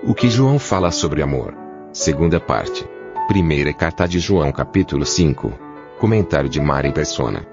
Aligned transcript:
O 0.00 0.14
que 0.14 0.30
João 0.30 0.60
fala 0.60 0.92
sobre 0.92 1.22
amor. 1.22 1.56
Segunda 1.92 2.38
parte. 2.38 2.86
Primeira 3.26 3.72
carta 3.72 4.06
de 4.06 4.20
João 4.20 4.52
capítulo 4.52 5.04
5. 5.04 5.52
Comentário 5.98 6.48
de 6.48 6.60
Mari 6.60 6.92
Persona. 6.92 7.44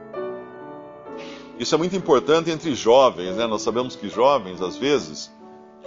Isso 1.58 1.74
é 1.74 1.78
muito 1.78 1.96
importante 1.96 2.52
entre 2.52 2.76
jovens, 2.76 3.36
né? 3.36 3.48
Nós 3.48 3.64
sabemos 3.64 3.96
que 3.96 4.08
jovens, 4.10 4.62
às 4.62 4.78
vezes, 4.78 5.34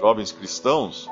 jovens 0.00 0.32
cristãos, 0.32 1.08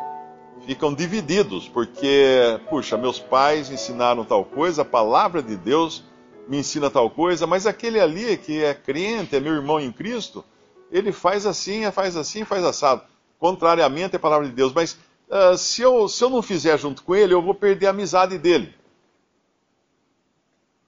ficam 0.67 0.93
divididos, 0.93 1.69
porque, 1.69 2.59
puxa, 2.69 2.97
meus 2.97 3.21
pais 3.21 3.71
ensinaram 3.71 4.25
tal 4.25 4.45
coisa, 4.45 4.83
a 4.83 4.85
palavra 4.85 5.41
de 5.41 5.57
Deus 5.57 6.03
me 6.49 6.59
ensina 6.59 6.91
tal 6.91 7.09
coisa, 7.09 7.47
mas 7.47 7.69
aquele 7.69 8.01
ali 8.01 8.37
que 8.37 8.65
é 8.65 8.75
crente, 8.75 9.37
é 9.37 9.41
meu 9.41 9.55
irmão 9.55 9.79
em 9.79 9.93
Cristo, 9.93 10.45
ele 10.91 11.13
faz 11.13 11.47
assim, 11.47 11.89
faz 11.93 12.17
assim, 12.17 12.45
faz 12.45 12.65
assado. 12.65 13.03
Contrariamente 13.39 14.17
à 14.17 14.19
palavra 14.19 14.49
de 14.49 14.53
Deus. 14.53 14.73
Mas 14.73 14.97
uh, 15.29 15.57
se, 15.57 15.83
eu, 15.83 16.09
se 16.09 16.23
eu 16.23 16.31
não 16.31 16.43
fizer 16.43 16.79
junto 16.79 17.03
com 17.03 17.15
ele, 17.15 17.35
eu 17.35 17.43
vou 17.43 17.55
perder 17.55 17.87
a 17.87 17.91
amizade 17.91 18.39
dele. 18.39 18.75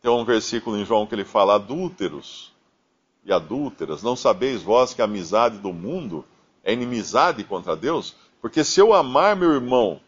Tem 0.00 0.10
um 0.10 0.24
versículo 0.24 0.76
em 0.76 0.84
João 0.84 1.06
que 1.06 1.14
ele 1.14 1.24
fala: 1.24 1.56
adúlteros 1.56 2.52
e 3.24 3.32
adúlteras, 3.32 4.02
não 4.02 4.16
sabeis 4.16 4.62
vós 4.62 4.94
que 4.94 5.02
a 5.02 5.04
amizade 5.04 5.58
do 5.58 5.72
mundo 5.72 6.24
é 6.64 6.72
inimizade 6.72 7.44
contra 7.44 7.76
Deus? 7.76 8.16
Porque 8.40 8.62
se 8.64 8.80
eu 8.80 8.94
amar 8.94 9.36
meu 9.36 9.52
irmão 9.52 10.00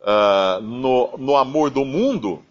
uh, 0.00 0.60
no, 0.60 1.16
no 1.18 1.36
amor 1.36 1.70
do 1.70 1.84
mundo, 1.84 2.42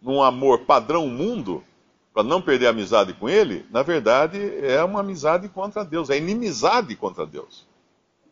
num 0.00 0.22
amor 0.22 0.60
padrão 0.60 1.08
mundo, 1.08 1.64
para 2.12 2.22
não 2.22 2.40
perder 2.40 2.68
a 2.68 2.70
amizade 2.70 3.12
com 3.14 3.28
ele, 3.28 3.66
na 3.70 3.82
verdade 3.82 4.38
é 4.64 4.82
uma 4.84 5.00
amizade 5.00 5.48
contra 5.48 5.84
Deus, 5.84 6.10
é 6.10 6.16
inimizade 6.16 6.94
contra 6.96 7.26
Deus. 7.26 7.66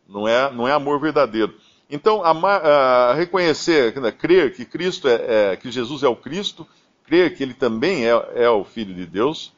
Não 0.08 0.28
é, 0.28 0.52
não 0.52 0.68
é 0.68 0.72
amor 0.72 1.00
verdadeiro. 1.00 1.54
Então, 1.88 2.24
amar, 2.24 2.62
uh, 2.62 3.16
reconhecer, 3.16 3.98
né, 4.00 4.10
crer 4.10 4.54
que 4.54 4.64
Cristo 4.64 5.08
é, 5.08 5.52
é, 5.52 5.56
que 5.56 5.70
Jesus 5.70 6.02
é 6.02 6.08
o 6.08 6.16
Cristo, 6.16 6.66
crer 7.04 7.36
que 7.36 7.42
Ele 7.42 7.54
também 7.54 8.06
é, 8.06 8.10
é 8.34 8.48
o 8.48 8.64
Filho 8.64 8.94
de 8.94 9.06
Deus, 9.06 9.52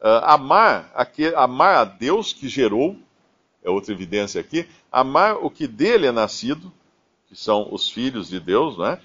uh, 0.00 0.22
amar, 0.24 0.90
aquele, 0.94 1.34
amar 1.34 1.76
a 1.76 1.84
Deus 1.84 2.32
que 2.32 2.48
gerou, 2.48 2.96
é 3.64 3.70
outra 3.70 3.92
evidência 3.92 4.40
aqui, 4.40 4.68
amar 4.90 5.36
o 5.36 5.48
que 5.48 5.66
dele 5.66 6.06
é 6.06 6.12
nascido, 6.12 6.72
que 7.28 7.36
são 7.36 7.68
os 7.72 7.88
filhos 7.88 8.28
de 8.28 8.38
Deus, 8.38 8.76
não 8.76 8.86
é? 8.86 9.00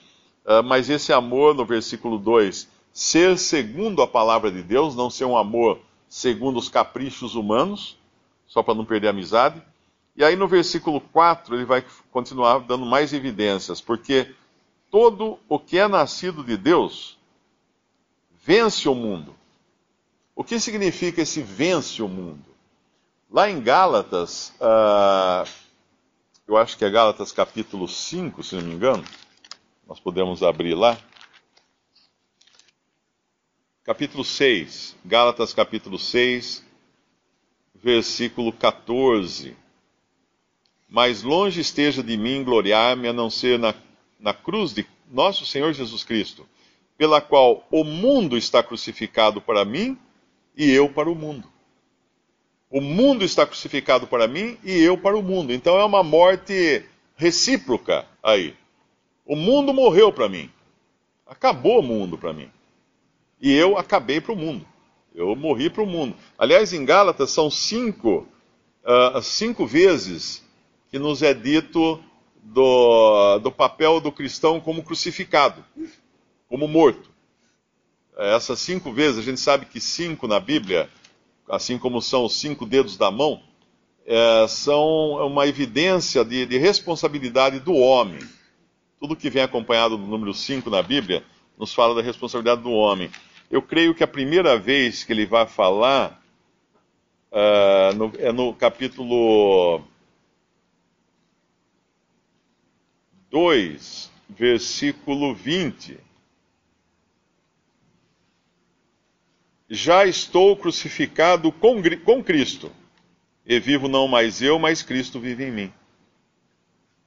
Uh, 0.46 0.64
mas 0.64 0.90
esse 0.90 1.14
amor, 1.14 1.56
no 1.56 1.66
versículo 1.66 2.18
2, 2.18 2.68
ser 2.92 3.38
segundo 3.38 4.02
a 4.02 4.08
palavra 4.08 4.52
de 4.52 4.64
Deus, 4.64 4.96
não 4.96 5.10
ser 5.10 5.26
um 5.26 5.38
amor 5.38 5.80
segundo 6.10 6.58
os 6.58 6.70
caprichos 6.70 7.36
humanos, 7.36 7.98
só 8.48 8.64
para 8.64 8.74
não 8.74 8.86
perder 8.86 9.08
a 9.08 9.10
amizade. 9.12 9.62
E 10.18 10.24
aí 10.24 10.36
no 10.36 10.48
versículo 10.48 11.00
4 11.00 11.56
ele 11.56 11.64
vai 11.64 11.86
continuar 12.12 12.58
dando 12.60 12.88
mais 12.88 13.14
evidências, 13.14 13.80
porque 13.80 14.34
todo 14.90 15.38
o 15.48 15.60
que 15.60 15.78
é 15.78 15.88
nascido 15.88 16.44
de 16.44 16.58
Deus 16.58 17.20
vence 18.44 18.90
o 18.90 18.96
mundo. 18.96 19.36
O 20.36 20.44
que 20.44 20.60
significa 20.60 21.22
esse 21.22 21.42
vence 21.44 22.02
o 22.02 22.08
mundo? 22.08 22.46
Lá 23.30 23.48
em 23.48 23.62
Gálatas, 23.62 24.54
uh, 24.60 25.48
eu 26.48 26.58
acho 26.58 26.76
que 26.78 26.86
é 26.86 26.90
Gálatas 26.90 27.32
capítulo 27.32 27.88
5, 27.88 28.44
se 28.44 28.56
não 28.56 28.64
me 28.64 28.74
engano, 28.74 29.04
nós 29.88 30.00
podemos 30.00 30.42
abrir 30.42 30.74
lá. 30.74 30.98
Capítulo 33.84 34.24
6, 34.24 34.96
Gálatas 35.06 35.54
capítulo 35.54 36.00
6, 36.00 36.66
versículo 37.76 38.52
14. 38.52 39.56
Mas 40.90 41.22
longe 41.22 41.60
esteja 41.60 42.02
de 42.02 42.16
mim 42.16 42.44
gloriar-me 42.44 43.08
a 43.08 43.14
não 43.14 43.30
ser 43.30 43.60
na, 43.60 43.76
na 44.20 44.34
cruz 44.34 44.74
de 44.74 44.86
nosso 45.12 45.46
Senhor 45.46 45.74
Jesus 45.74 46.04
Cristo, 46.04 46.48
pela 46.98 47.20
qual 47.20 47.68
o 47.70 47.84
mundo 47.84 48.38
está 48.38 48.64
crucificado 48.64 49.42
para 49.42 49.66
mim 49.66 49.98
e 50.56 50.72
eu 50.72 50.90
para 50.90 51.10
o 51.10 51.16
mundo. 51.16 51.48
O 52.70 52.82
mundo 52.82 53.24
está 53.24 53.46
crucificado 53.46 54.08
para 54.08 54.28
mim 54.28 54.58
e 54.64 54.78
eu 54.82 54.98
para 54.98 55.18
o 55.18 55.24
mundo. 55.24 55.54
Então 55.54 55.78
é 55.78 55.86
uma 55.86 56.04
morte 56.04 56.84
recíproca 57.16 58.06
aí. 58.22 58.56
O 59.26 59.36
mundo 59.36 59.74
morreu 59.74 60.12
para 60.12 60.28
mim. 60.28 60.50
Acabou 61.26 61.80
o 61.80 61.84
mundo 61.84 62.18
para 62.18 62.34
mim. 62.34 62.50
E 63.42 63.54
eu 63.54 63.78
acabei 63.78 64.20
para 64.20 64.34
o 64.34 64.38
mundo. 64.38 64.66
Eu 65.14 65.36
morri 65.36 65.70
para 65.70 65.84
o 65.84 65.88
mundo. 65.88 66.16
Aliás, 66.38 66.74
em 66.74 66.86
Gálatas 66.86 67.32
são 67.32 67.50
cinco, 67.50 68.28
uh, 68.84 69.22
cinco 69.22 69.66
vezes 69.66 70.44
que 70.90 71.00
nos 71.00 71.22
é 71.22 71.34
dito 71.34 72.04
do, 72.42 73.40
do 73.40 73.52
papel 73.52 74.00
do 74.00 74.12
cristão 74.12 74.60
como 74.60 74.84
crucificado, 74.84 75.64
como 76.48 76.68
morto. 76.68 77.10
Essas 78.18 78.60
cinco 78.60 78.92
vezes, 78.92 79.20
a 79.20 79.22
gente 79.22 79.40
sabe 79.40 79.66
que 79.66 79.80
cinco 79.80 80.28
na 80.28 80.40
Bíblia 80.40 80.90
assim 81.50 81.78
como 81.78 82.02
são 82.02 82.26
os 82.26 82.36
cinco 82.36 82.66
dedos 82.66 82.98
da 82.98 83.10
mão, 83.10 83.42
é, 84.06 84.46
são 84.48 85.26
uma 85.26 85.48
evidência 85.48 86.24
de, 86.24 86.46
de, 86.46 86.58
responsabilidade 86.58 87.60
do 87.60 87.74
homem. 87.74 88.20
Tudo 89.00 89.16
que 89.16 89.30
vem 89.30 89.44
acompanhado 89.44 89.98
do 89.98 90.06
número 90.06 90.34
5 90.34 90.70
na 90.70 90.82
Bíblia 90.82 91.24
nos 91.58 91.74
fala 91.74 91.96
da 91.96 92.02
responsabilidade 92.02 92.62
do 92.62 92.72
homem. 92.72 93.10
Eu 93.50 93.62
creio 93.62 93.94
que 93.94 94.04
a 94.04 94.08
primeira 94.08 94.58
vez 94.58 95.04
que 95.04 95.14
ele 95.14 95.26
vai 95.26 95.46
falar 95.46 96.22
uh, 97.32 97.96
no, 97.96 98.12
é 98.18 98.32
no 98.32 98.54
capítulo 98.54 99.82
2, 103.38 104.12
versículo 104.30 105.36
20. 105.36 106.00
já 109.70 110.06
estou 110.06 110.56
crucificado 110.56 111.52
com, 111.52 111.80
com 112.04 112.24
Cristo. 112.24 112.72
E 113.46 113.60
vivo 113.60 113.88
não 113.88 114.08
mais 114.08 114.42
eu, 114.42 114.58
mas 114.58 114.82
Cristo 114.82 115.20
vive 115.20 115.44
em 115.44 115.52
mim. 115.52 115.74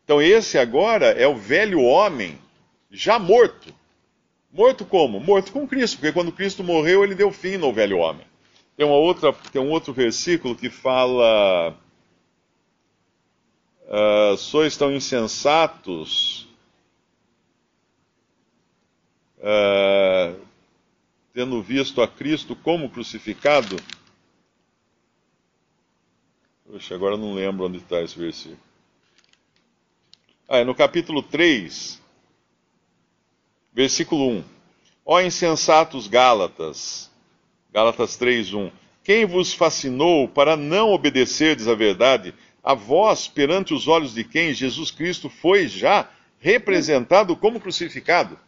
Então, 0.04 0.22
esse 0.22 0.56
agora 0.56 1.06
é 1.06 1.26
o 1.26 1.34
velho 1.34 1.80
homem 1.80 2.38
já 2.92 3.18
morto. 3.18 3.74
Morto 4.52 4.84
como? 4.84 5.18
Morto 5.18 5.50
com 5.50 5.66
Cristo, 5.66 5.96
porque 5.96 6.12
quando 6.12 6.30
Cristo 6.30 6.62
morreu, 6.62 7.02
ele 7.02 7.16
deu 7.16 7.32
fim 7.32 7.56
no 7.56 7.72
velho 7.72 7.98
homem. 7.98 8.26
Tem, 8.76 8.86
uma 8.86 8.96
outra, 8.96 9.32
tem 9.50 9.60
um 9.60 9.70
outro 9.70 9.92
versículo 9.92 10.54
que 10.54 10.70
fala: 10.70 11.76
uh, 13.90 14.36
Sois 14.36 14.76
tão 14.76 14.94
insensatos. 14.94 16.48
Uh, 19.38 20.38
tendo 21.32 21.62
visto 21.62 22.02
a 22.02 22.08
Cristo 22.08 22.54
como 22.54 22.90
crucificado. 22.90 23.76
Poxa, 26.66 26.94
agora 26.94 27.16
não 27.16 27.34
lembro 27.34 27.66
onde 27.66 27.78
está 27.78 28.00
esse 28.00 28.18
versículo. 28.18 28.60
Ah, 30.48 30.58
é 30.58 30.64
no 30.64 30.74
capítulo 30.74 31.22
3, 31.22 32.00
versículo 33.72 34.28
1. 34.28 34.44
Ó 35.04 35.20
insensatos 35.20 36.06
Gálatas, 36.06 37.10
Gálatas 37.72 38.16
3, 38.16 38.52
1. 38.54 38.70
Quem 39.02 39.24
vos 39.24 39.52
fascinou 39.52 40.28
para 40.28 40.56
não 40.56 40.90
obedecerdes 40.90 41.66
à 41.66 41.74
verdade, 41.74 42.34
a 42.62 42.74
vós, 42.74 43.26
perante 43.26 43.72
os 43.72 43.88
olhos 43.88 44.14
de 44.14 44.24
quem 44.24 44.52
Jesus 44.52 44.90
Cristo 44.90 45.28
foi 45.28 45.66
já 45.66 46.10
representado 46.38 47.36
como 47.36 47.60
crucificado? 47.60 48.38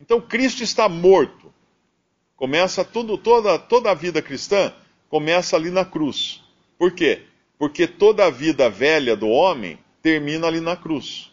Então 0.00 0.20
Cristo 0.20 0.62
está 0.62 0.88
morto. 0.88 1.52
Começa 2.36 2.84
tudo, 2.84 3.16
toda, 3.16 3.58
toda 3.58 3.90
a 3.90 3.94
vida 3.94 4.20
cristã 4.20 4.72
começa 5.08 5.56
ali 5.56 5.70
na 5.70 5.84
cruz. 5.84 6.42
Por 6.78 6.92
quê? 6.92 7.22
Porque 7.58 7.86
toda 7.86 8.26
a 8.26 8.30
vida 8.30 8.68
velha 8.68 9.16
do 9.16 9.28
homem 9.28 9.78
termina 10.02 10.46
ali 10.46 10.60
na 10.60 10.76
cruz. 10.76 11.32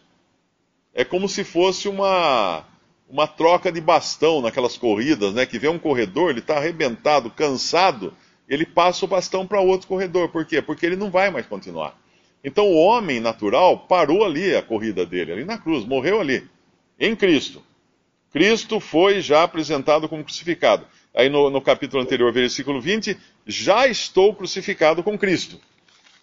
É 0.94 1.04
como 1.04 1.28
se 1.28 1.42
fosse 1.42 1.88
uma, 1.88 2.64
uma 3.08 3.26
troca 3.26 3.72
de 3.72 3.80
bastão 3.80 4.40
naquelas 4.40 4.76
corridas, 4.78 5.34
né? 5.34 5.44
Que 5.44 5.58
vê 5.58 5.68
um 5.68 5.78
corredor, 5.78 6.30
ele 6.30 6.38
está 6.38 6.56
arrebentado, 6.56 7.30
cansado, 7.30 8.14
ele 8.48 8.66
passa 8.66 9.04
o 9.04 9.08
bastão 9.08 9.46
para 9.46 9.60
outro 9.60 9.88
corredor. 9.88 10.28
Por 10.28 10.44
quê? 10.44 10.60
Porque 10.60 10.84
ele 10.84 10.96
não 10.96 11.10
vai 11.10 11.30
mais 11.30 11.46
continuar. 11.46 11.98
Então 12.44 12.66
o 12.66 12.76
homem 12.76 13.20
natural 13.20 13.78
parou 13.78 14.24
ali 14.24 14.54
a 14.54 14.62
corrida 14.62 15.06
dele, 15.06 15.32
ali 15.32 15.44
na 15.44 15.58
cruz, 15.58 15.84
morreu 15.84 16.20
ali, 16.20 16.48
em 16.98 17.14
Cristo. 17.14 17.62
Cristo 18.32 18.80
foi 18.80 19.20
já 19.20 19.42
apresentado 19.42 20.08
como 20.08 20.24
crucificado. 20.24 20.86
Aí 21.14 21.28
no, 21.28 21.50
no 21.50 21.60
capítulo 21.60 22.02
anterior, 22.02 22.32
versículo 22.32 22.80
20, 22.80 23.16
já 23.46 23.86
estou 23.86 24.34
crucificado 24.34 25.02
com 25.02 25.18
Cristo. 25.18 25.60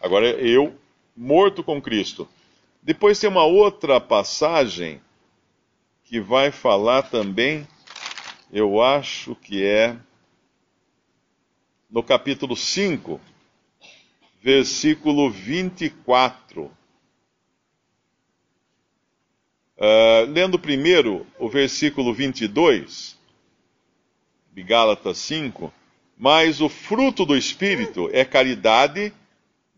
Agora 0.02 0.28
eu 0.28 0.76
morto 1.16 1.64
com 1.64 1.82
Cristo. 1.82 2.28
Depois 2.82 3.20
tem 3.20 3.30
uma 3.30 3.44
outra 3.44 4.00
passagem 4.00 5.02
que 6.06 6.20
vai 6.20 6.52
falar 6.52 7.04
também, 7.04 7.68
eu 8.52 8.82
acho 8.82 9.36
que 9.36 9.64
é 9.64 9.96
no 11.90 12.04
capítulo 12.04 12.56
5, 12.56 13.20
versículo 14.42 15.30
24. 15.32 16.66
Uh, 16.66 16.72
ah, 19.80 20.26
lendo 20.28 20.60
primeiro 20.60 21.26
o 21.40 21.50
versículo 21.50 22.14
22, 22.14 23.18
de 24.54 24.64
Gálatas 24.64 25.18
5. 25.18 25.74
Mas 26.18 26.60
o 26.60 26.68
fruto 26.68 27.26
do 27.26 27.36
Espírito 27.36 28.10
é 28.12 28.26
caridade, 28.26 29.14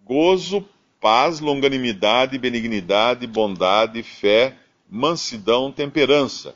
gozo, 0.04 0.68
paz, 1.00 1.40
longanimidade, 1.40 2.38
benignidade, 2.38 3.28
bondade, 3.28 4.02
fé, 4.02 4.58
mansidão, 4.90 5.72
temperança. 5.72 6.56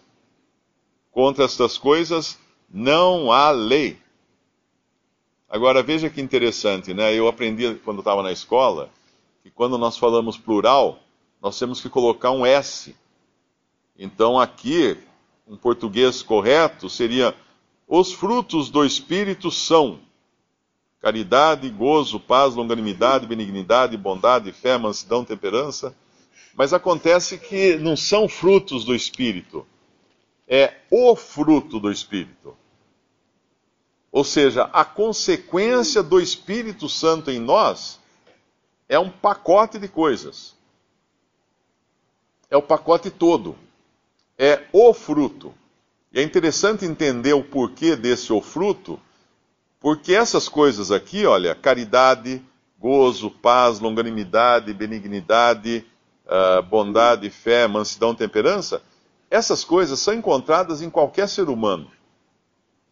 Contra 1.12 1.46
estas 1.46 1.78
coisas 1.78 2.38
não 2.70 3.32
há 3.32 3.52
lei. 3.52 3.98
Agora 5.56 5.82
veja 5.82 6.10
que 6.10 6.20
interessante, 6.20 6.94
né? 6.94 7.14
Eu 7.14 7.30
aprendi 7.30 7.76
quando 7.76 8.00
estava 8.00 8.22
na 8.22 8.30
escola 8.30 8.90
que 9.42 9.50
quando 9.50 9.78
nós 9.78 9.98
falamos 9.98 10.38
plural, 10.38 11.00
nós 11.42 11.58
temos 11.58 11.80
que 11.80 11.88
colocar 11.88 12.32
um 12.32 12.46
S. 12.46 12.94
Então 13.98 14.38
aqui, 14.38 14.98
um 15.48 15.56
português 15.56 16.22
correto 16.22 16.90
seria: 16.90 17.34
os 17.88 18.12
frutos 18.12 18.70
do 18.70 18.84
Espírito 18.84 19.50
são 19.50 20.02
caridade, 21.00 21.70
gozo, 21.70 22.20
paz, 22.20 22.54
longanimidade, 22.54 23.26
benignidade, 23.26 23.96
bondade, 23.96 24.52
fé, 24.52 24.78
mansidão, 24.78 25.24
temperança. 25.24 25.96
Mas 26.54 26.74
acontece 26.74 27.38
que 27.38 27.78
não 27.78 27.96
são 27.96 28.28
frutos 28.28 28.84
do 28.84 28.94
Espírito, 28.94 29.66
é 30.50 30.74
o 30.92 31.16
fruto 31.16 31.80
do 31.80 31.90
Espírito. 31.90 32.58
Ou 34.16 34.24
seja, 34.24 34.70
a 34.72 34.86
consequência 34.86 36.02
do 36.02 36.22
Espírito 36.22 36.88
Santo 36.88 37.30
em 37.30 37.38
nós 37.38 38.00
é 38.88 38.98
um 38.98 39.10
pacote 39.10 39.78
de 39.78 39.90
coisas. 39.90 40.56
É 42.50 42.56
o 42.56 42.62
pacote 42.62 43.12
todo. 43.12 43.58
É 44.38 44.64
o 44.72 44.94
fruto. 44.94 45.54
E 46.14 46.20
é 46.22 46.24
interessante 46.24 46.86
entender 46.86 47.34
o 47.34 47.44
porquê 47.44 47.94
desse 47.94 48.32
o 48.32 48.40
fruto, 48.40 48.98
porque 49.82 50.16
essas 50.16 50.48
coisas 50.48 50.92
aqui, 50.92 51.26
olha, 51.26 51.54
caridade, 51.54 52.42
gozo, 52.80 53.30
paz, 53.30 53.82
longanimidade, 53.82 54.74
benignidade, 54.74 55.86
uh, 56.26 56.64
bondade, 56.64 57.30
fé, 57.30 57.68
mansidão, 57.68 58.16
temperança, 58.16 58.82
essas 59.30 59.66
coisas 59.66 60.00
são 60.00 60.14
encontradas 60.14 60.82
em 60.82 60.90
qualquer 60.90 61.28
ser 61.28 61.50
humano. 61.50 61.92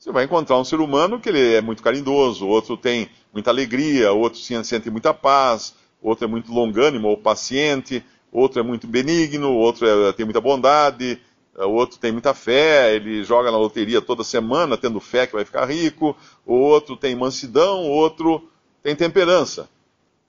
Você 0.04 0.12
vai 0.12 0.26
encontrar 0.26 0.60
um 0.60 0.66
ser 0.66 0.82
humano 0.82 1.18
que 1.18 1.30
ele 1.30 1.54
é 1.54 1.62
muito 1.62 1.82
carinhoso, 1.82 2.46
outro 2.46 2.76
tem 2.76 3.10
muita 3.32 3.52
alegria, 3.52 4.12
outro 4.12 4.38
sente 4.38 4.90
muita 4.90 5.14
paz, 5.14 5.74
outro 6.02 6.26
é 6.26 6.28
muito 6.28 6.52
longânimo 6.52 7.08
ou 7.08 7.16
paciente, 7.16 8.04
outro 8.30 8.60
é 8.60 8.64
muito 8.64 8.86
benigno, 8.86 9.54
outro 9.54 9.88
é, 9.88 10.12
tem 10.12 10.26
muita 10.26 10.42
bondade, 10.42 11.22
o 11.56 11.70
outro 11.70 11.98
tem 11.98 12.12
muita 12.12 12.34
fé, 12.34 12.94
ele 12.94 13.24
joga 13.24 13.50
na 13.50 13.58
loteria 13.58 14.02
toda 14.02 14.26
semana 14.26 14.76
tendo 14.76 15.00
fé 15.00 15.26
que 15.26 15.36
vai 15.36 15.46
ficar 15.46 15.64
rico, 15.72 16.18
outro 16.46 16.98
tem 16.98 17.16
mansidão, 17.16 17.84
outro 17.84 18.46
tem 18.82 18.98
temperança. 18.98 19.70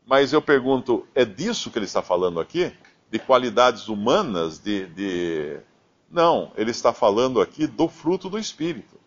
Mas 0.06 0.32
eu 0.32 0.40
pergunto, 0.40 1.04
é 1.16 1.24
disso 1.24 1.68
que 1.68 1.80
ele 1.80 1.86
está 1.86 2.00
falando 2.00 2.38
aqui? 2.38 2.72
de 3.10 3.18
qualidades 3.18 3.88
humanas, 3.88 4.58
de, 4.58 4.86
de. 4.86 5.58
Não, 6.10 6.52
ele 6.56 6.70
está 6.70 6.92
falando 6.92 7.40
aqui 7.40 7.66
do 7.66 7.88
fruto 7.88 8.28
do 8.28 8.38
Espírito, 8.38 8.98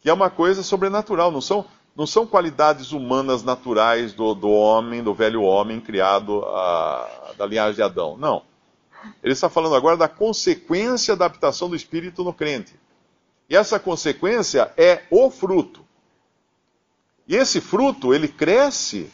que 0.00 0.08
é 0.08 0.12
uma 0.12 0.30
coisa 0.30 0.62
sobrenatural, 0.62 1.30
não 1.30 1.40
são, 1.40 1.64
não 1.96 2.06
são 2.06 2.26
qualidades 2.26 2.92
humanas 2.92 3.42
naturais 3.42 4.12
do, 4.12 4.34
do 4.34 4.48
homem, 4.48 5.02
do 5.02 5.14
velho 5.14 5.42
homem 5.42 5.80
criado 5.80 6.44
a, 6.44 7.32
da 7.36 7.46
linhagem 7.46 7.74
de 7.74 7.82
Adão. 7.82 8.16
Não. 8.16 8.42
Ele 9.22 9.32
está 9.32 9.48
falando 9.48 9.74
agora 9.74 9.96
da 9.96 10.08
consequência 10.08 11.16
da 11.16 11.26
habitação 11.26 11.68
do 11.68 11.76
Espírito 11.76 12.24
no 12.24 12.32
crente. 12.32 12.74
E 13.48 13.56
essa 13.56 13.78
consequência 13.78 14.72
é 14.76 15.02
o 15.10 15.30
fruto. 15.30 15.84
E 17.26 17.36
esse 17.36 17.60
fruto, 17.60 18.14
ele 18.14 18.28
cresce 18.28 19.10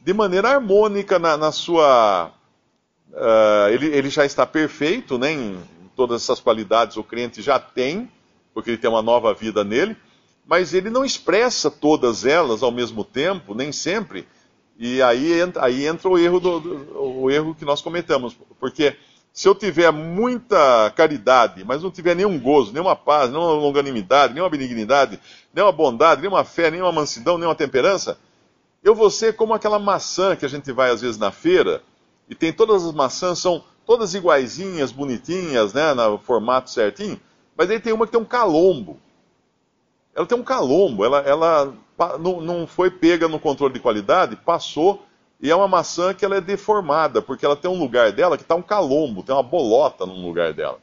de 0.00 0.12
maneira 0.12 0.50
harmônica 0.50 1.18
na, 1.18 1.36
na 1.36 1.52
sua 1.52 2.32
Uh, 3.12 3.68
ele, 3.70 3.88
ele, 3.88 4.08
já 4.08 4.24
está 4.24 4.46
perfeito, 4.46 5.18
né, 5.18 5.32
em 5.32 5.62
todas 5.94 6.22
essas 6.22 6.40
qualidades 6.40 6.96
o 6.96 7.04
crente 7.04 7.42
já 7.42 7.58
tem, 7.58 8.10
porque 8.54 8.70
ele 8.70 8.78
tem 8.78 8.88
uma 8.88 9.02
nova 9.02 9.34
vida 9.34 9.62
nele, 9.62 9.94
mas 10.46 10.74
ele 10.74 10.90
não 10.90 11.04
expressa 11.04 11.70
todas 11.70 12.24
elas 12.24 12.62
ao 12.62 12.72
mesmo 12.72 13.04
tempo, 13.04 13.54
nem 13.54 13.72
sempre, 13.72 14.26
e 14.78 15.00
aí, 15.02 15.40
aí 15.60 15.86
entra 15.86 16.08
o 16.08 16.18
erro, 16.18 16.40
do, 16.40 16.60
do, 16.60 17.02
o 17.02 17.30
erro 17.30 17.54
que 17.54 17.64
nós 17.64 17.80
cometemos, 17.80 18.36
porque 18.58 18.96
se 19.32 19.48
eu 19.48 19.54
tiver 19.54 19.90
muita 19.90 20.92
caridade, 20.94 21.64
mas 21.64 21.82
não 21.82 21.90
tiver 21.90 22.14
nenhum 22.14 22.38
gozo, 22.38 22.72
nenhuma 22.72 22.94
paz, 22.94 23.30
nenhuma 23.30 23.52
longanimidade, 23.52 24.34
nenhuma 24.34 24.50
benignidade, 24.50 25.18
nenhuma 25.54 25.72
bondade, 25.72 26.20
nenhuma 26.20 26.44
fé, 26.44 26.70
nenhuma 26.70 26.92
mansidão, 26.92 27.38
nenhuma 27.38 27.54
temperança, 27.54 28.18
eu 28.82 28.94
vou 28.94 29.08
ser 29.08 29.34
como 29.36 29.54
aquela 29.54 29.78
maçã 29.78 30.36
que 30.36 30.44
a 30.44 30.48
gente 30.48 30.70
vai 30.72 30.90
às 30.90 31.00
vezes 31.00 31.16
na 31.16 31.30
feira, 31.30 31.82
e 32.28 32.34
tem 32.34 32.52
todas 32.52 32.84
as 32.84 32.92
maçãs, 32.92 33.38
são 33.38 33.64
todas 33.86 34.14
iguaizinhas, 34.14 34.92
bonitinhas, 34.92 35.72
né, 35.72 35.94
no 35.94 36.18
formato 36.18 36.70
certinho, 36.70 37.18
mas 37.56 37.70
aí 37.70 37.80
tem 37.80 37.92
uma 37.92 38.06
que 38.06 38.12
tem 38.12 38.20
um 38.20 38.24
calombo. 38.24 38.98
Ela 40.14 40.26
tem 40.26 40.38
um 40.38 40.44
calombo, 40.44 41.04
ela, 41.04 41.20
ela 41.20 41.74
não, 42.18 42.40
não 42.40 42.66
foi 42.66 42.90
pega 42.90 43.28
no 43.28 43.40
controle 43.40 43.72
de 43.72 43.80
qualidade, 43.80 44.36
passou, 44.36 45.04
e 45.40 45.50
é 45.50 45.56
uma 45.56 45.66
maçã 45.66 46.14
que 46.14 46.24
ela 46.24 46.36
é 46.36 46.40
deformada, 46.40 47.22
porque 47.22 47.44
ela 47.44 47.56
tem 47.56 47.70
um 47.70 47.78
lugar 47.78 48.12
dela 48.12 48.36
que 48.36 48.42
está 48.42 48.54
um 48.54 48.62
calombo, 48.62 49.22
tem 49.22 49.34
uma 49.34 49.42
bolota 49.42 50.06
no 50.06 50.14
lugar 50.14 50.52
dela. 50.52 50.78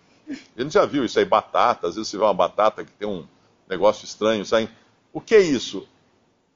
A 0.57 0.61
gente 0.61 0.73
já 0.73 0.85
viu 0.85 1.05
isso 1.05 1.17
aí, 1.17 1.25
batata, 1.25 1.87
às 1.87 1.95
vezes 1.95 2.09
você 2.09 2.17
vê 2.17 2.23
uma 2.23 2.33
batata 2.33 2.83
que 2.83 2.91
tem 2.91 3.07
um 3.07 3.25
negócio 3.69 4.03
estranho, 4.05 4.45
sabe? 4.45 4.69
O 5.13 5.21
que 5.21 5.35
é 5.35 5.39
isso? 5.39 5.87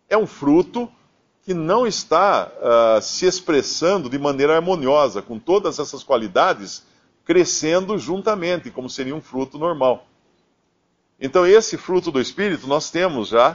É 0.09 0.17
um 0.17 0.27
fruto 0.27 0.89
que 1.43 1.53
não 1.53 1.85
está 1.85 2.51
uh, 2.57 3.01
se 3.01 3.25
expressando 3.25 4.09
de 4.09 4.17
maneira 4.17 4.55
harmoniosa, 4.55 5.21
com 5.21 5.37
todas 5.37 5.79
essas 5.79 6.03
qualidades 6.03 6.83
crescendo 7.25 7.97
juntamente, 7.97 8.69
como 8.69 8.89
seria 8.89 9.15
um 9.15 9.21
fruto 9.21 9.57
normal. 9.57 10.05
Então, 11.25 11.47
esse 11.47 11.77
fruto 11.77 12.11
do 12.11 12.19
Espírito 12.19 12.67
nós 12.67 12.91
temos 12.91 13.29
já, 13.29 13.53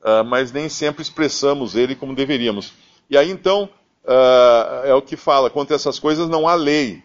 uh, 0.00 0.24
mas 0.24 0.52
nem 0.52 0.68
sempre 0.68 1.02
expressamos 1.02 1.74
ele 1.74 1.96
como 1.96 2.14
deveríamos. 2.14 2.72
E 3.10 3.18
aí, 3.18 3.28
então, 3.28 3.68
uh, 4.04 4.86
é 4.86 4.94
o 4.94 5.02
que 5.02 5.16
fala: 5.16 5.50
contra 5.50 5.74
essas 5.74 5.98
coisas 5.98 6.28
não 6.28 6.46
há 6.46 6.54
lei. 6.54 7.02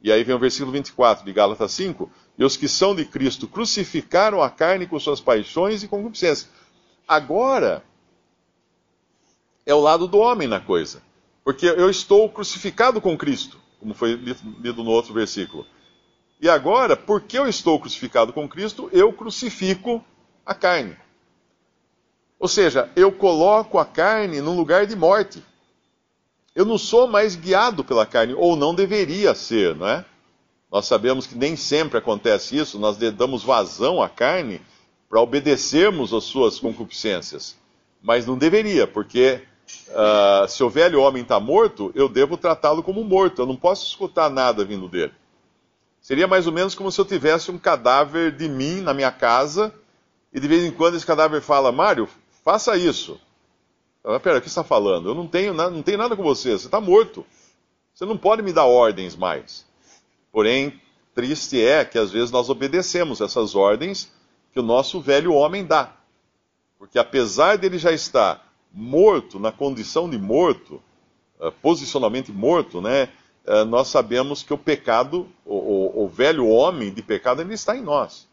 E 0.00 0.10
aí 0.10 0.24
vem 0.24 0.34
o 0.34 0.38
versículo 0.38 0.72
24 0.72 1.22
de 1.22 1.34
Gálatas 1.34 1.70
5: 1.72 2.10
E 2.38 2.44
os 2.46 2.56
que 2.56 2.66
são 2.66 2.94
de 2.94 3.04
Cristo 3.04 3.46
crucificaram 3.46 4.42
a 4.42 4.48
carne 4.48 4.86
com 4.86 4.98
suas 4.98 5.20
paixões 5.20 5.82
e 5.82 5.88
concupiscências. 5.88 6.48
Agora, 7.06 7.84
é 9.66 9.74
o 9.74 9.80
lado 9.80 10.08
do 10.08 10.16
homem 10.16 10.48
na 10.48 10.60
coisa. 10.60 11.02
Porque 11.44 11.66
eu 11.66 11.90
estou 11.90 12.26
crucificado 12.30 13.02
com 13.02 13.18
Cristo, 13.18 13.60
como 13.78 13.92
foi 13.92 14.14
lido 14.14 14.82
no 14.82 14.90
outro 14.90 15.12
versículo. 15.12 15.66
E 16.40 16.48
agora, 16.48 16.96
porque 16.96 17.38
eu 17.38 17.48
estou 17.48 17.80
crucificado 17.80 18.32
com 18.32 18.48
Cristo, 18.48 18.90
eu 18.92 19.12
crucifico 19.12 20.04
a 20.44 20.54
carne. 20.54 20.96
Ou 22.38 22.48
seja, 22.48 22.90
eu 22.94 23.10
coloco 23.10 23.78
a 23.78 23.84
carne 23.84 24.40
num 24.40 24.56
lugar 24.56 24.86
de 24.86 24.94
morte. 24.94 25.42
Eu 26.54 26.64
não 26.64 26.76
sou 26.78 27.06
mais 27.06 27.34
guiado 27.34 27.82
pela 27.82 28.06
carne, 28.06 28.34
ou 28.34 28.56
não 28.56 28.74
deveria 28.74 29.34
ser, 29.34 29.74
não 29.74 29.88
é? 29.88 30.04
Nós 30.70 30.86
sabemos 30.86 31.26
que 31.26 31.36
nem 31.36 31.56
sempre 31.56 31.98
acontece 31.98 32.56
isso, 32.56 32.78
nós 32.78 32.96
damos 32.96 33.42
vazão 33.42 34.02
à 34.02 34.08
carne 34.08 34.60
para 35.08 35.20
obedecermos 35.20 36.12
às 36.12 36.24
suas 36.24 36.58
concupiscências. 36.58 37.56
Mas 38.02 38.26
não 38.26 38.36
deveria, 38.36 38.86
porque 38.86 39.42
uh, 39.88 40.48
se 40.48 40.62
o 40.62 40.68
velho 40.68 41.00
homem 41.00 41.22
está 41.22 41.40
morto, 41.40 41.90
eu 41.94 42.08
devo 42.08 42.36
tratá-lo 42.36 42.82
como 42.82 43.02
morto. 43.04 43.42
Eu 43.42 43.46
não 43.46 43.56
posso 43.56 43.86
escutar 43.86 44.28
nada 44.28 44.64
vindo 44.64 44.88
dele. 44.88 45.12
Seria 46.06 46.28
mais 46.28 46.46
ou 46.46 46.52
menos 46.52 46.72
como 46.72 46.92
se 46.92 47.00
eu 47.00 47.04
tivesse 47.04 47.50
um 47.50 47.58
cadáver 47.58 48.30
de 48.30 48.48
mim 48.48 48.80
na 48.80 48.94
minha 48.94 49.10
casa 49.10 49.74
e 50.32 50.38
de 50.38 50.46
vez 50.46 50.62
em 50.62 50.70
quando 50.70 50.94
esse 50.94 51.04
cadáver 51.04 51.40
fala: 51.40 51.72
Mário, 51.72 52.08
faça 52.44 52.76
isso. 52.76 53.20
Ah, 54.04 54.20
pera, 54.20 54.38
o 54.38 54.40
que 54.40 54.48
você 54.48 54.52
está 54.52 54.62
falando? 54.62 55.08
Eu 55.08 55.16
não 55.16 55.26
tenho, 55.26 55.52
não 55.52 55.82
tenho 55.82 55.98
nada 55.98 56.14
com 56.14 56.22
você, 56.22 56.52
você 56.52 56.66
está 56.66 56.80
morto. 56.80 57.26
Você 57.92 58.04
não 58.04 58.16
pode 58.16 58.40
me 58.40 58.52
dar 58.52 58.66
ordens 58.66 59.16
mais. 59.16 59.66
Porém, 60.30 60.80
triste 61.12 61.60
é 61.60 61.84
que 61.84 61.98
às 61.98 62.12
vezes 62.12 62.30
nós 62.30 62.48
obedecemos 62.48 63.20
essas 63.20 63.56
ordens 63.56 64.08
que 64.52 64.60
o 64.60 64.62
nosso 64.62 65.00
velho 65.00 65.32
homem 65.32 65.66
dá. 65.66 65.92
Porque 66.78 67.00
apesar 67.00 67.58
dele 67.58 67.78
já 67.78 67.90
estar 67.90 68.48
morto, 68.72 69.40
na 69.40 69.50
condição 69.50 70.08
de 70.08 70.18
morto, 70.18 70.80
uh, 71.40 71.50
posicionalmente 71.60 72.30
morto, 72.30 72.80
né, 72.80 73.08
nós 73.64 73.88
sabemos 73.88 74.42
que 74.42 74.52
o 74.52 74.58
pecado, 74.58 75.28
o, 75.44 75.54
o, 75.54 76.04
o, 76.04 76.08
velho 76.08 76.48
homem 76.48 76.92
de 76.92 77.02
pecado, 77.02 77.40
ele 77.40 77.54
está 77.54 77.76
em 77.76 77.80
nós. 77.80 78.26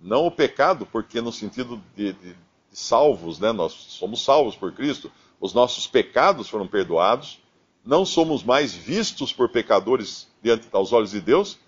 Não 0.00 0.26
o 0.26 0.30
pecado, 0.30 0.86
porque 0.86 1.20
no 1.20 1.32
sentido 1.32 1.82
de, 1.96 2.12
de, 2.12 2.34
de 2.34 2.36
salvos, 2.72 3.40
né, 3.40 3.50
nós 3.52 3.72
somos 3.72 4.24
salvos 4.24 4.54
por 4.54 4.72
Cristo, 4.72 5.10
os 5.40 5.52
nossos 5.52 5.86
pecados 5.86 6.48
foram 6.48 6.66
perdoados, 6.66 7.40
não 7.84 8.04
somos 8.04 8.44
mais 8.44 8.72
vistos 8.72 9.32
por 9.32 9.48
pecadores 9.48 10.28
diante 10.42 10.68
aos 10.72 10.92
olhos 10.92 11.10
de 11.10 11.20
Deus, 11.20 11.58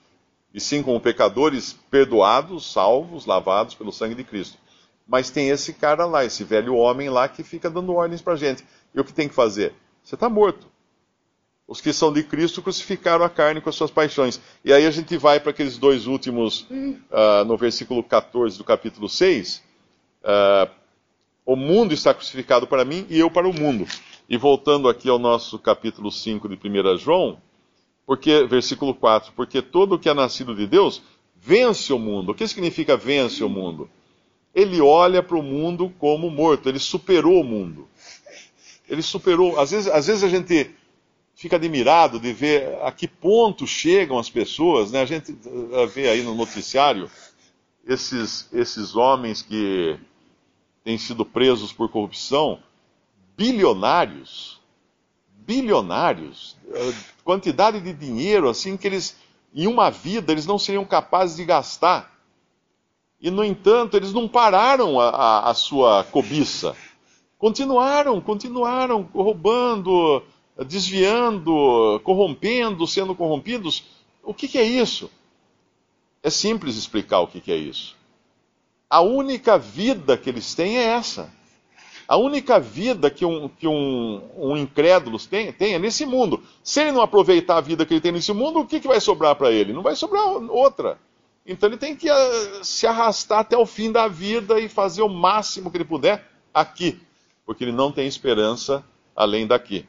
e 0.54 0.60
sim 0.60 0.82
como 0.82 1.00
pecadores 1.00 1.76
perdoados, 1.90 2.72
salvos, 2.72 3.26
lavados 3.26 3.74
pelo 3.74 3.92
sangue 3.92 4.14
de 4.14 4.24
Cristo. 4.24 4.58
Mas 5.06 5.28
tem 5.28 5.50
esse 5.50 5.74
cara 5.74 6.06
lá, 6.06 6.24
esse 6.24 6.42
velho 6.44 6.74
homem 6.74 7.08
lá 7.08 7.28
que 7.28 7.42
fica 7.42 7.68
dando 7.68 7.94
ordens 7.94 8.22
para 8.22 8.36
gente. 8.36 8.64
E 8.94 9.00
o 9.00 9.04
que 9.04 9.12
tem 9.12 9.28
que 9.28 9.34
fazer? 9.34 9.74
Você 10.02 10.14
está 10.14 10.28
morto. 10.28 10.66
Os 11.68 11.80
que 11.80 11.92
são 11.92 12.12
de 12.12 12.22
Cristo 12.22 12.62
crucificaram 12.62 13.24
a 13.24 13.28
carne 13.28 13.60
com 13.60 13.68
as 13.68 13.74
suas 13.74 13.90
paixões. 13.90 14.40
E 14.64 14.72
aí 14.72 14.86
a 14.86 14.90
gente 14.90 15.16
vai 15.16 15.40
para 15.40 15.50
aqueles 15.50 15.76
dois 15.76 16.06
últimos, 16.06 16.60
uh, 16.62 17.44
no 17.44 17.56
versículo 17.56 18.04
14 18.04 18.56
do 18.56 18.62
capítulo 18.62 19.08
6. 19.08 19.56
Uh, 19.56 19.62
ah, 20.24 20.70
o 21.44 21.56
mundo 21.56 21.92
está 21.92 22.14
crucificado 22.14 22.66
para 22.66 22.84
mim 22.84 23.04
e 23.08 23.18
eu 23.18 23.30
para 23.30 23.48
o 23.48 23.52
mundo. 23.52 23.86
E 24.28 24.36
voltando 24.36 24.88
aqui 24.88 25.08
ao 25.08 25.18
nosso 25.18 25.58
capítulo 25.58 26.10
5 26.10 26.48
de 26.48 26.56
1 26.56 26.98
João, 26.98 27.40
porque, 28.06 28.44
versículo 28.44 28.94
4, 28.94 29.32
porque 29.34 29.60
todo 29.60 29.96
o 29.96 29.98
que 29.98 30.08
é 30.08 30.14
nascido 30.14 30.54
de 30.54 30.66
Deus 30.66 31.02
vence 31.34 31.92
o 31.92 31.98
mundo. 31.98 32.30
O 32.30 32.34
que 32.34 32.46
significa 32.46 32.96
vence 32.96 33.42
o 33.42 33.48
mundo? 33.48 33.90
Ele 34.54 34.80
olha 34.80 35.22
para 35.22 35.36
o 35.36 35.42
mundo 35.42 35.92
como 35.98 36.30
morto, 36.30 36.68
ele 36.68 36.78
superou 36.78 37.40
o 37.40 37.44
mundo. 37.44 37.88
Ele 38.88 39.02
superou. 39.02 39.58
Às 39.58 39.72
vezes, 39.72 39.88
às 39.88 40.06
vezes 40.06 40.22
a 40.22 40.28
gente 40.28 40.70
fica 41.36 41.56
admirado 41.56 42.18
de 42.18 42.32
ver 42.32 42.82
a 42.82 42.90
que 42.90 43.06
ponto 43.06 43.66
chegam 43.66 44.18
as 44.18 44.30
pessoas, 44.30 44.90
né? 44.90 45.02
A 45.02 45.04
gente 45.04 45.36
eh, 45.72 45.86
vê 45.86 46.08
aí 46.08 46.22
no 46.22 46.34
noticiário 46.34 47.10
esses, 47.86 48.48
esses 48.52 48.96
homens 48.96 49.42
que 49.42 49.98
têm 50.82 50.96
sido 50.96 51.26
presos 51.26 51.72
por 51.74 51.90
corrupção, 51.90 52.58
bilionários, 53.36 54.58
bilionários, 55.46 56.56
eh, 56.72 56.94
quantidade 57.22 57.82
de 57.82 57.92
dinheiro 57.92 58.48
assim 58.48 58.74
que 58.78 58.86
eles, 58.86 59.14
em 59.54 59.66
uma 59.66 59.90
vida, 59.90 60.32
eles 60.32 60.46
não 60.46 60.58
seriam 60.58 60.86
capazes 60.86 61.36
de 61.36 61.44
gastar. 61.44 62.16
E, 63.20 63.30
no 63.30 63.44
entanto, 63.44 63.96
eles 63.96 64.12
não 64.12 64.26
pararam 64.26 64.98
a, 64.98 65.08
a, 65.10 65.50
a 65.50 65.54
sua 65.54 66.04
cobiça. 66.04 66.74
Continuaram, 67.38 68.20
continuaram 68.20 69.08
roubando, 69.12 70.22
desviando, 70.64 72.00
corrompendo, 72.04 72.86
sendo 72.86 73.14
corrompidos. 73.14 73.84
O 74.22 74.32
que, 74.32 74.48
que 74.48 74.58
é 74.58 74.64
isso? 74.64 75.10
É 76.22 76.30
simples 76.30 76.76
explicar 76.76 77.20
o 77.20 77.26
que, 77.26 77.40
que 77.40 77.52
é 77.52 77.56
isso. 77.56 77.96
A 78.88 79.00
única 79.00 79.58
vida 79.58 80.16
que 80.16 80.30
eles 80.30 80.54
têm 80.54 80.78
é 80.78 80.84
essa. 80.84 81.32
A 82.08 82.16
única 82.16 82.60
vida 82.60 83.10
que 83.10 83.24
um, 83.24 83.48
que 83.48 83.66
um, 83.66 84.22
um 84.36 84.56
incrédulo 84.56 85.18
tem, 85.18 85.52
tem 85.52 85.74
é 85.74 85.78
nesse 85.78 86.06
mundo. 86.06 86.42
Se 86.62 86.80
ele 86.80 86.92
não 86.92 87.02
aproveitar 87.02 87.56
a 87.56 87.60
vida 87.60 87.84
que 87.84 87.94
ele 87.94 88.00
tem 88.00 88.12
nesse 88.12 88.32
mundo, 88.32 88.60
o 88.60 88.66
que, 88.66 88.78
que 88.78 88.86
vai 88.86 89.00
sobrar 89.00 89.34
para 89.34 89.50
ele? 89.50 89.72
Não 89.72 89.82
vai 89.82 89.96
sobrar 89.96 90.24
outra. 90.24 90.98
Então 91.44 91.68
ele 91.68 91.76
tem 91.76 91.96
que 91.96 92.10
uh, 92.10 92.64
se 92.64 92.86
arrastar 92.86 93.40
até 93.40 93.56
o 93.56 93.66
fim 93.66 93.90
da 93.90 94.06
vida 94.06 94.58
e 94.60 94.68
fazer 94.68 95.02
o 95.02 95.08
máximo 95.08 95.70
que 95.70 95.76
ele 95.76 95.84
puder 95.84 96.24
aqui, 96.54 97.00
porque 97.44 97.64
ele 97.64 97.72
não 97.72 97.92
tem 97.92 98.06
esperança 98.06 98.84
além 99.14 99.46
daqui. 99.46 99.86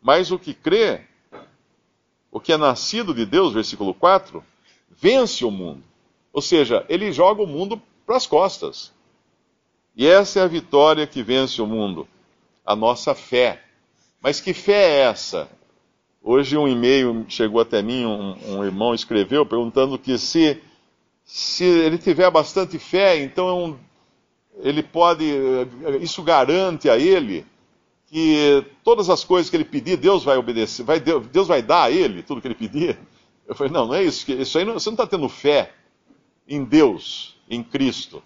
Mas 0.00 0.30
o 0.30 0.38
que 0.38 0.54
crê, 0.54 1.02
o 2.30 2.40
que 2.40 2.52
é 2.52 2.56
nascido 2.56 3.12
de 3.12 3.26
Deus, 3.26 3.52
versículo 3.52 3.92
4, 3.92 4.44
vence 4.90 5.44
o 5.44 5.50
mundo. 5.50 5.82
Ou 6.32 6.40
seja, 6.40 6.84
ele 6.88 7.12
joga 7.12 7.42
o 7.42 7.46
mundo 7.46 7.80
para 8.06 8.16
as 8.16 8.26
costas. 8.26 8.92
E 9.96 10.06
essa 10.06 10.40
é 10.40 10.42
a 10.42 10.48
vitória 10.48 11.06
que 11.06 11.22
vence 11.22 11.60
o 11.60 11.66
mundo, 11.66 12.06
a 12.64 12.76
nossa 12.76 13.14
fé. 13.14 13.62
Mas 14.22 14.40
que 14.40 14.54
fé 14.54 14.72
é 14.72 15.00
essa? 15.00 15.48
Hoje 16.22 16.56
um 16.56 16.68
e-mail 16.68 17.24
chegou 17.28 17.60
até 17.60 17.82
mim, 17.82 18.04
um, 18.04 18.58
um 18.58 18.64
irmão 18.64 18.94
escreveu 18.94 19.44
perguntando 19.46 19.98
que 19.98 20.16
se, 20.18 20.60
se 21.24 21.64
ele 21.64 21.98
tiver 21.98 22.30
bastante 22.30 22.78
fé, 22.78 23.22
então 23.22 23.78
ele 24.58 24.82
pode, 24.82 25.24
isso 26.00 26.22
garante 26.22 26.88
a 26.88 26.96
ele 26.96 27.46
que 28.10 28.64
todas 28.82 29.10
as 29.10 29.22
coisas 29.22 29.50
que 29.50 29.56
ele 29.56 29.64
pedir, 29.64 29.96
Deus 29.96 30.24
vai 30.24 30.36
obedecer, 30.38 30.82
vai, 30.82 30.98
Deus 30.98 31.46
vai 31.46 31.62
dar 31.62 31.84
a 31.84 31.90
ele 31.90 32.22
tudo 32.22 32.40
que 32.40 32.48
ele 32.48 32.54
pedir. 32.54 32.98
Eu 33.46 33.54
falei, 33.54 33.72
não, 33.72 33.86
não 33.86 33.94
é 33.94 34.02
isso. 34.02 34.30
Isso 34.32 34.58
aí 34.58 34.64
não, 34.64 34.74
você 34.74 34.88
não 34.88 34.94
está 34.94 35.06
tendo 35.06 35.28
fé 35.28 35.72
em 36.46 36.64
Deus, 36.64 37.36
em 37.48 37.62
Cristo. 37.62 38.22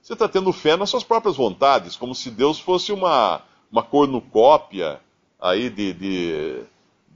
Você 0.00 0.12
está 0.12 0.28
tendo 0.28 0.52
fé 0.52 0.76
nas 0.76 0.90
suas 0.90 1.02
próprias 1.02 1.36
vontades, 1.36 1.96
como 1.96 2.14
se 2.14 2.30
Deus 2.30 2.60
fosse 2.60 2.92
uma, 2.92 3.42
uma 3.72 3.82
cornucópia 3.82 5.00
aí 5.40 5.68
de, 5.68 5.92
de, 5.92 6.62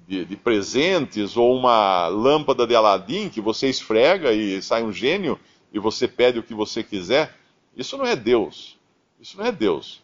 de, 0.06 0.24
de 0.24 0.36
presentes 0.36 1.36
ou 1.36 1.56
uma 1.56 2.08
lâmpada 2.08 2.66
de 2.66 2.74
Aladim 2.74 3.28
que 3.28 3.40
você 3.40 3.68
esfrega 3.68 4.32
e 4.32 4.60
sai 4.62 4.82
um 4.82 4.92
gênio 4.92 5.38
e 5.72 5.78
você 5.78 6.08
pede 6.08 6.38
o 6.38 6.42
que 6.42 6.54
você 6.54 6.82
quiser. 6.82 7.36
Isso 7.76 7.96
não 7.96 8.06
é 8.06 8.16
Deus. 8.16 8.76
Isso 9.20 9.36
não 9.36 9.44
é 9.44 9.52
Deus. 9.52 10.02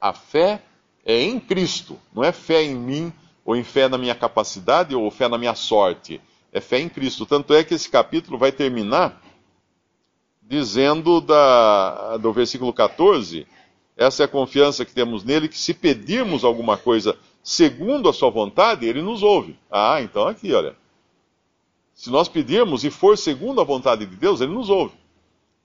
A 0.00 0.12
fé 0.12 0.62
é 1.04 1.22
em 1.22 1.38
Cristo, 1.38 1.98
não 2.14 2.24
é 2.24 2.32
fé 2.32 2.62
em 2.62 2.74
mim, 2.74 3.12
ou 3.44 3.54
em 3.54 3.62
fé 3.62 3.88
na 3.88 3.98
minha 3.98 4.14
capacidade, 4.14 4.94
ou 4.94 5.10
fé 5.10 5.28
na 5.28 5.36
minha 5.36 5.54
sorte. 5.54 6.20
É 6.52 6.60
fé 6.60 6.78
em 6.78 6.88
Cristo. 6.88 7.26
Tanto 7.26 7.52
é 7.52 7.62
que 7.62 7.74
esse 7.74 7.88
capítulo 7.88 8.38
vai 8.38 8.50
terminar 8.50 9.20
dizendo 10.42 11.20
da, 11.20 12.16
do 12.16 12.32
versículo 12.32 12.72
14: 12.72 13.46
essa 13.96 14.22
é 14.22 14.26
a 14.26 14.28
confiança 14.28 14.84
que 14.84 14.92
temos 14.92 15.24
nele, 15.24 15.48
que 15.48 15.58
se 15.58 15.74
pedirmos 15.74 16.44
alguma 16.44 16.76
coisa 16.76 17.16
segundo 17.42 18.08
a 18.08 18.12
sua 18.12 18.30
vontade, 18.30 18.86
ele 18.86 19.02
nos 19.02 19.22
ouve. 19.22 19.58
Ah, 19.70 20.00
então 20.00 20.26
aqui, 20.26 20.52
olha. 20.52 20.74
Se 21.94 22.10
nós 22.10 22.28
pedirmos 22.28 22.82
e 22.82 22.90
for 22.90 23.16
segundo 23.16 23.60
a 23.60 23.64
vontade 23.64 24.04
de 24.04 24.16
Deus, 24.16 24.40
ele 24.40 24.52
nos 24.52 24.68
ouve. 24.68 24.94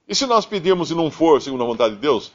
E 0.07 0.13
se 0.13 0.25
nós 0.25 0.45
pedirmos 0.45 0.91
e 0.91 0.95
não 0.95 1.09
for 1.09 1.41
segundo 1.41 1.63
a 1.63 1.67
vontade 1.67 1.95
de 1.95 2.01
Deus, 2.01 2.31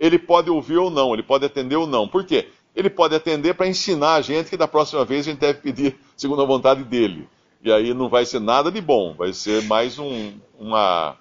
ele 0.00 0.18
pode 0.18 0.48
ouvir 0.50 0.78
ou 0.78 0.90
não, 0.90 1.12
ele 1.12 1.22
pode 1.22 1.44
atender 1.44 1.76
ou 1.76 1.86
não. 1.86 2.08
Por 2.08 2.24
quê? 2.24 2.48
Ele 2.74 2.88
pode 2.88 3.14
atender 3.14 3.54
para 3.54 3.68
ensinar 3.68 4.14
a 4.14 4.22
gente 4.22 4.48
que 4.48 4.56
da 4.56 4.66
próxima 4.66 5.04
vez 5.04 5.26
a 5.26 5.30
gente 5.30 5.40
deve 5.40 5.60
pedir 5.60 5.96
segundo 6.16 6.40
a 6.40 6.46
vontade 6.46 6.82
dele. 6.82 7.28
E 7.62 7.70
aí 7.70 7.92
não 7.92 8.08
vai 8.08 8.24
ser 8.24 8.40
nada 8.40 8.72
de 8.72 8.80
bom, 8.80 9.12
vai 9.12 9.34
ser 9.34 9.62
mais 9.64 9.98
um, 9.98 10.32
uma, 10.58 11.14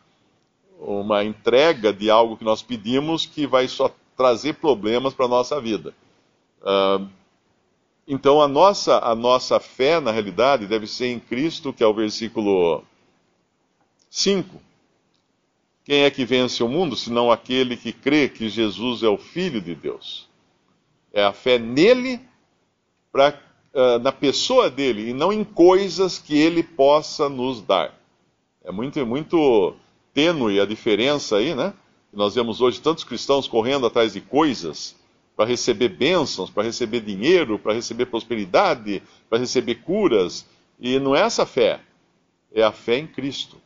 uma 0.79 1.25
entrega 1.25 1.91
de 1.91 2.09
algo 2.09 2.38
que 2.38 2.45
nós 2.45 2.62
pedimos 2.62 3.25
que 3.25 3.45
vai 3.45 3.67
só 3.67 3.93
trazer 4.15 4.53
problemas 4.53 5.13
para 5.13 5.25
a 5.25 5.29
nossa 5.29 5.59
vida. 5.59 5.93
Uh, 6.62 7.05
então 8.07 8.41
a 8.41 8.48
nossa, 8.48 9.00
a 9.00 9.13
nossa 9.13 9.59
fé, 9.59 10.00
na 10.00 10.12
realidade, 10.12 10.65
deve 10.65 10.88
ser 10.88 11.07
em 11.07 11.19
Cristo, 11.19 11.74
que 11.74 11.83
é 11.83 11.88
o 11.88 11.93
versículo 11.93 12.83
5. 14.09 14.68
Quem 15.89 16.03
é 16.03 16.12
que 16.12 16.24
vence 16.24 16.62
o 16.62 16.67
mundo, 16.67 16.96
senão 16.96 17.31
aquele 17.31 17.75
que 17.75 17.91
crê 17.91 18.29
que 18.29 18.48
Jesus 18.48 19.01
é 19.01 19.10
o 19.10 19.17
Filho 19.17 19.60
de 19.60 19.74
Deus? 19.74 20.29
É 21.12 21.24
a 21.24 21.34
fé 21.34 21.58
nele, 21.58 22.22
pra, 23.12 23.34
uh, 23.74 23.98
na 23.98 24.12
pessoa 24.12 24.69
dele, 24.69 25.10
e 25.10 25.13
não 25.15 25.34
em 25.34 25.43
coisas 25.43 26.19
que 26.19 26.38
ele 26.38 26.62
possa 26.62 27.27
nos 27.27 27.60
dar. 27.60 28.00
É 28.63 28.72
muito, 28.72 29.03
muito 29.03 29.75
tênue 30.13 30.60
a 30.60 30.65
diferença 30.67 31.38
aí, 31.38 31.55
né? 31.55 31.74
Nós 32.13 32.36
vemos 32.36 32.62
hoje 32.62 32.79
tantos 32.79 33.03
cristãos 33.03 33.48
correndo 33.48 33.88
atrás 33.88 34.13
de 34.13 34.22
coisas 34.22 34.96
para 35.36 35.46
receber 35.46 35.89
bênçãos, 35.89 36.51
para 36.51 36.62
receber 36.62 37.01
dinheiro, 37.01 37.58
para 37.58 37.74
receber 37.74 38.05
prosperidade, 38.05 39.01
para 39.27 39.39
receber 39.39 39.74
curas. 39.81 40.46
E 40.79 41.00
não 41.00 41.15
é 41.15 41.22
essa 41.22 41.48
fé, 41.48 41.79
é 42.53 42.62
a 42.62 42.72
fé 42.72 43.00
em 43.00 43.08
Cristo. 43.08 43.58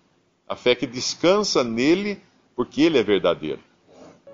A 0.53 0.55
fé 0.55 0.75
que 0.75 0.85
descansa 0.85 1.63
nele 1.63 2.21
porque 2.55 2.83
ele 2.83 2.99
é 2.99 3.03
verdadeiro. 3.03 3.57